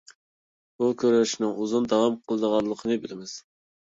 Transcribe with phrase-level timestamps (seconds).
[0.83, 3.37] بۇ كۈرەشنىڭ ئۇزۇن داۋام قىلىدىغانلىقىنى بىلىمىز.